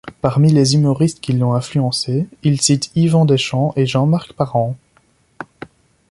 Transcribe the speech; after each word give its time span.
Parmi 0.21 0.51
les 0.51 0.73
humoristes 0.73 1.19
qui 1.21 1.31
l'ont 1.33 1.53
influencé, 1.53 2.27
il 2.41 2.59
cite 2.59 2.89
Yvon 2.95 3.23
Deschamps 3.23 3.71
et 3.75 3.85
Jean-Marc 3.85 4.33
Parent. 4.33 4.75